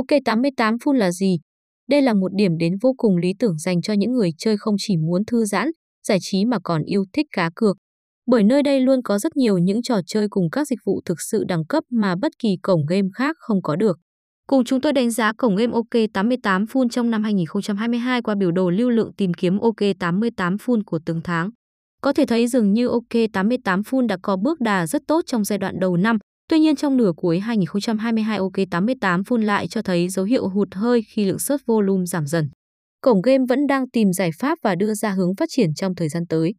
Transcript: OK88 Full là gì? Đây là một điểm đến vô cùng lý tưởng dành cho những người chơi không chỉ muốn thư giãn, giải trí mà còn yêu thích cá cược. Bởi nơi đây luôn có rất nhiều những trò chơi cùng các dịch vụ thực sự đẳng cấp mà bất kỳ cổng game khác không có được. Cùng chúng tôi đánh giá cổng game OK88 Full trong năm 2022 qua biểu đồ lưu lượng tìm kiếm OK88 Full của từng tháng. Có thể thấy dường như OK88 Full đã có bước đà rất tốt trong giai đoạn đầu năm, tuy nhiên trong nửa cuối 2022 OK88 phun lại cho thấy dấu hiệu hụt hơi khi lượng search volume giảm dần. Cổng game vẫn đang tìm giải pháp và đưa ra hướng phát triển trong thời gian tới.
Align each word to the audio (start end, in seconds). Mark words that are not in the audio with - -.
OK88 0.00 0.78
Full 0.78 0.92
là 0.92 1.10
gì? 1.10 1.38
Đây 1.88 2.02
là 2.02 2.14
một 2.14 2.34
điểm 2.34 2.58
đến 2.58 2.72
vô 2.82 2.94
cùng 2.96 3.16
lý 3.16 3.32
tưởng 3.38 3.58
dành 3.58 3.82
cho 3.82 3.92
những 3.92 4.12
người 4.12 4.30
chơi 4.38 4.56
không 4.56 4.74
chỉ 4.78 4.96
muốn 4.96 5.24
thư 5.24 5.44
giãn, 5.44 5.68
giải 6.08 6.18
trí 6.20 6.44
mà 6.44 6.58
còn 6.64 6.82
yêu 6.82 7.04
thích 7.12 7.26
cá 7.32 7.50
cược. 7.54 7.76
Bởi 8.26 8.44
nơi 8.44 8.62
đây 8.62 8.80
luôn 8.80 9.02
có 9.02 9.18
rất 9.18 9.36
nhiều 9.36 9.58
những 9.58 9.82
trò 9.82 10.00
chơi 10.06 10.28
cùng 10.30 10.50
các 10.50 10.68
dịch 10.68 10.78
vụ 10.86 11.00
thực 11.04 11.20
sự 11.20 11.44
đẳng 11.48 11.64
cấp 11.68 11.84
mà 11.90 12.14
bất 12.16 12.32
kỳ 12.38 12.56
cổng 12.62 12.86
game 12.86 13.08
khác 13.14 13.36
không 13.38 13.62
có 13.62 13.76
được. 13.76 13.98
Cùng 14.46 14.64
chúng 14.64 14.80
tôi 14.80 14.92
đánh 14.92 15.10
giá 15.10 15.32
cổng 15.32 15.56
game 15.56 15.72
OK88 15.72 16.66
Full 16.66 16.88
trong 16.88 17.10
năm 17.10 17.22
2022 17.22 18.22
qua 18.22 18.34
biểu 18.34 18.52
đồ 18.52 18.70
lưu 18.70 18.90
lượng 18.90 19.14
tìm 19.16 19.34
kiếm 19.34 19.58
OK88 19.58 20.56
Full 20.56 20.82
của 20.86 20.98
từng 21.06 21.20
tháng. 21.24 21.50
Có 22.02 22.12
thể 22.12 22.26
thấy 22.26 22.46
dường 22.46 22.72
như 22.72 22.88
OK88 22.88 23.82
Full 23.82 24.06
đã 24.06 24.16
có 24.22 24.36
bước 24.36 24.60
đà 24.60 24.86
rất 24.86 25.02
tốt 25.06 25.20
trong 25.26 25.44
giai 25.44 25.58
đoạn 25.58 25.74
đầu 25.80 25.96
năm, 25.96 26.18
tuy 26.50 26.58
nhiên 26.58 26.76
trong 26.76 26.96
nửa 26.96 27.12
cuối 27.16 27.40
2022 27.40 28.38
OK88 28.38 29.22
phun 29.26 29.42
lại 29.42 29.68
cho 29.68 29.82
thấy 29.82 30.08
dấu 30.08 30.24
hiệu 30.24 30.48
hụt 30.48 30.68
hơi 30.74 31.02
khi 31.08 31.24
lượng 31.24 31.38
search 31.38 31.66
volume 31.66 32.04
giảm 32.04 32.26
dần. 32.26 32.50
Cổng 33.00 33.22
game 33.22 33.44
vẫn 33.48 33.66
đang 33.66 33.90
tìm 33.90 34.12
giải 34.12 34.30
pháp 34.38 34.58
và 34.62 34.74
đưa 34.74 34.94
ra 34.94 35.10
hướng 35.10 35.34
phát 35.36 35.48
triển 35.52 35.74
trong 35.74 35.94
thời 35.94 36.08
gian 36.08 36.26
tới. 36.28 36.54